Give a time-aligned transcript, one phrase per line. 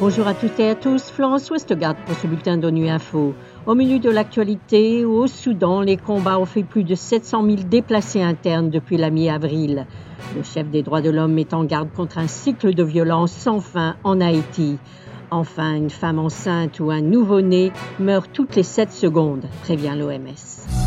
[0.00, 3.34] Bonjour à toutes et à tous, Florence Westgard pour ce bulletin d'ONU Info.
[3.66, 8.22] Au menu de l'actualité, au Soudan, les combats ont fait plus de 700 000 déplacés
[8.22, 9.86] internes depuis la mi-avril.
[10.36, 13.58] Le chef des droits de l'homme met en garde contre un cycle de violence sans
[13.58, 14.78] fin en Haïti.
[15.32, 20.77] Enfin, une femme enceinte ou un nouveau-né meurt toutes les 7 secondes, prévient l'OMS.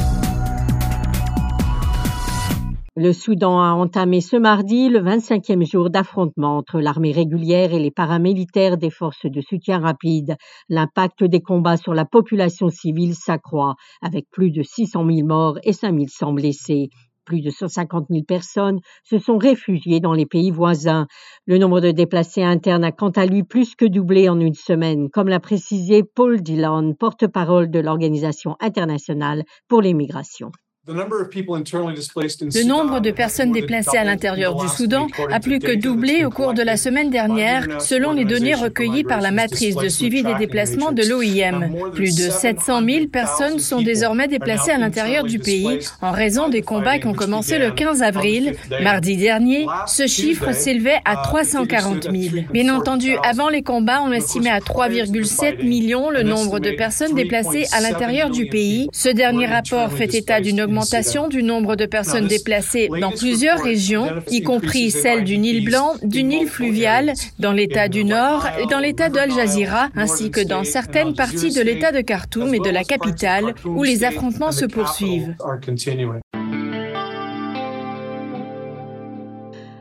[3.04, 7.89] Le Soudan a entamé ce mardi le 25e jour d'affrontement entre l'armée régulière et les
[7.89, 10.36] paramilitaires des forces de soutien rapide.
[10.69, 15.74] L'impact des combats sur la population civile s'accroît, avec plus de 600 000 morts et
[15.74, 16.89] 5 100 blessés.
[17.25, 21.07] Plus de 150 000 personnes se sont réfugiées dans les pays voisins.
[21.47, 25.10] Le nombre de déplacés internes a quant à lui plus que doublé en une semaine,
[25.10, 30.52] comme l'a précisé Paul Dillon, porte-parole de l'Organisation internationale pour les migrations.
[30.93, 36.53] Le nombre de personnes déplacées à l'intérieur du Soudan a plus que doublé au cours
[36.53, 40.91] de la semaine dernière, selon les données recueillies par la matrice de suivi des déplacements
[40.91, 41.91] de l'OIM.
[41.93, 46.61] Plus de 700 000 personnes sont désormais déplacées à l'intérieur du pays en raison des
[46.61, 48.55] combats qui ont commencé le 15 avril.
[48.81, 52.44] Mardi dernier, ce chiffre s'élevait à 340 000.
[52.51, 57.66] Bien entendu, avant les combats, on estimait à 3,7 millions le nombre de personnes déplacées
[57.71, 58.89] à l'intérieur du pays.
[58.91, 60.80] Ce dernier rapport fait état d'une augmentation
[61.29, 66.23] du nombre de personnes déplacées dans plusieurs régions, y compris celle du Nil Blanc, du
[66.23, 71.13] Nil fluvial, dans l'État du Nord et dans l'État d'Al Jazeera, ainsi que dans certaines
[71.13, 75.35] parties de l'État de Khartoum et de la capitale, où les affrontements se poursuivent.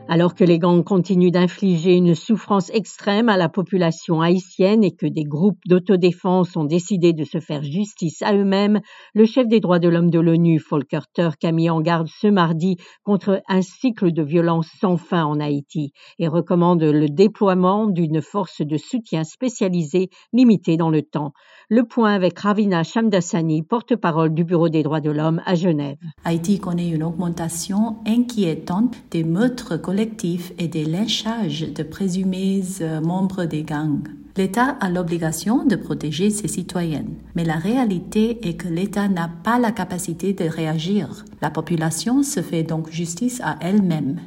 [0.07, 5.05] Alors que les gangs continuent d'infliger une souffrance extrême à la population haïtienne et que
[5.05, 8.81] des groupes d'autodéfense ont décidé de se faire justice à eux-mêmes,
[9.13, 12.27] le chef des droits de l'homme de l'ONU, Volker Turk, a mis en garde ce
[12.27, 18.21] mardi contre un cycle de violence sans fin en Haïti et recommande le déploiement d'une
[18.21, 21.31] force de soutien spécialisée limitée dans le temps.
[21.69, 25.99] Le point avec Ravina Shamdasani, porte-parole du Bureau des droits de l'homme à Genève.
[26.25, 33.43] Haïti connaît une augmentation inquiétante des meurtres collectifs et des lynchages de présumés euh, membres
[33.43, 34.07] des gangs.
[34.37, 39.59] L'État a l'obligation de protéger ses citoyennes, mais la réalité est que l'État n'a pas
[39.59, 41.25] la capacité de réagir.
[41.41, 44.21] La population se fait donc justice à elle-même.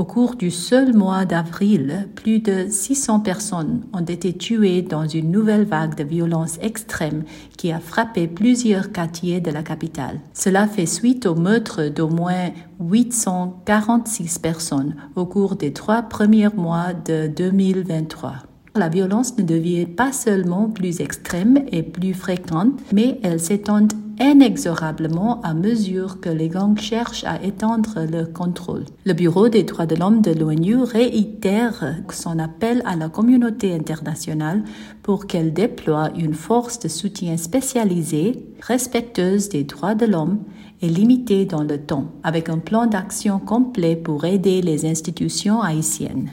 [0.00, 5.30] Au cours du seul mois d'avril, plus de 600 personnes ont été tuées dans une
[5.30, 7.24] nouvelle vague de violence extrême
[7.58, 10.20] qui a frappé plusieurs quartiers de la capitale.
[10.32, 12.48] Cela fait suite au meurtre d'au moins
[12.80, 18.36] 846 personnes au cours des trois premiers mois de 2023.
[18.76, 23.86] La violence ne devient pas seulement plus extrême et plus fréquente, mais elle s'étend
[24.20, 28.84] inexorablement à mesure que les gangs cherchent à étendre leur contrôle.
[29.04, 34.62] Le Bureau des droits de l'homme de l'ONU réitère son appel à la communauté internationale
[35.02, 40.40] pour qu'elle déploie une force de soutien spécialisée, respectueuse des droits de l'homme
[40.82, 46.32] et limitée dans le temps, avec un plan d'action complet pour aider les institutions haïtiennes.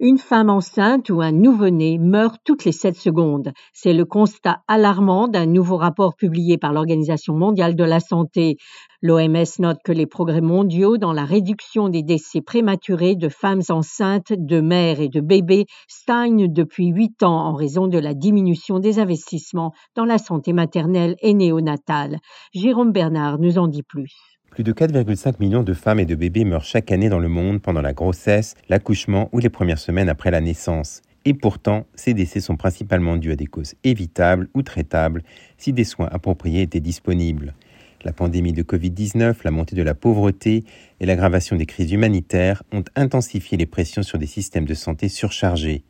[0.00, 3.50] Une femme enceinte ou un nouveau-né meurt toutes les 7 secondes.
[3.72, 8.58] C'est le constat alarmant d'un nouveau rapport publié par l'Organisation mondiale de la santé.
[9.02, 14.32] L'OMS note que les progrès mondiaux dans la réduction des décès prématurés de femmes enceintes,
[14.32, 19.00] de mères et de bébés stagnent depuis huit ans en raison de la diminution des
[19.00, 22.18] investissements dans la santé maternelle et néonatale.
[22.54, 24.37] Jérôme Bernard nous en dit plus.
[24.58, 27.62] Plus de 4,5 millions de femmes et de bébés meurent chaque année dans le monde
[27.62, 31.00] pendant la grossesse, l'accouchement ou les premières semaines après la naissance.
[31.24, 35.22] Et pourtant, ces décès sont principalement dus à des causes évitables ou traitables
[35.58, 37.54] si des soins appropriés étaient disponibles.
[38.02, 40.64] La pandémie de Covid-19, la montée de la pauvreté
[40.98, 45.84] et l'aggravation des crises humanitaires ont intensifié les pressions sur des systèmes de santé surchargés.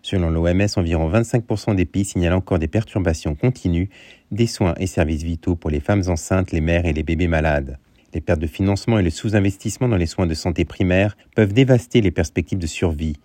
[0.00, 3.90] Selon l'OMS, environ 25% des pays signalent encore des perturbations continues
[4.30, 7.80] des soins et services vitaux pour les femmes enceintes, les mères et les bébés malades.
[8.14, 12.00] Les pertes de financement et le sous-investissement dans les soins de santé primaire peuvent dévaster
[12.02, 13.16] les perspectives de survie.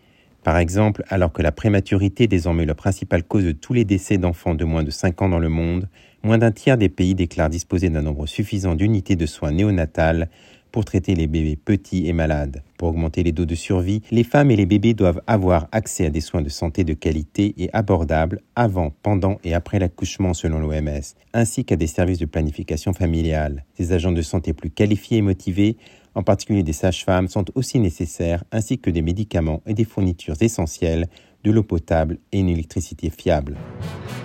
[0.44, 4.18] Par exemple, alors que la prématurité est désormais la principale cause de tous les décès
[4.18, 5.90] d'enfants de moins de 5 ans dans le monde,
[6.24, 10.30] moins d'un tiers des pays déclarent disposer d'un nombre suffisant d'unités de soins néonatales
[10.72, 12.64] pour traiter les bébés petits et malades.
[12.78, 16.10] Pour augmenter les taux de survie, les femmes et les bébés doivent avoir accès à
[16.10, 21.02] des soins de santé de qualité et abordables avant, pendant et après l'accouchement selon l'OMS,
[21.34, 23.66] ainsi qu'à des services de planification familiale.
[23.78, 25.78] Des agents de santé plus qualifiés et motivés,
[26.16, 31.08] en particulier des sages-femmes, sont aussi nécessaires, ainsi que des médicaments et des fournitures essentielles
[31.44, 33.56] de l'eau potable et une électricité fiable.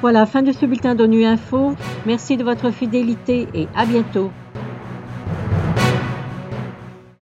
[0.01, 1.75] Voilà, fin de ce bulletin d'ONU Info.
[2.07, 4.31] Merci de votre fidélité et à bientôt.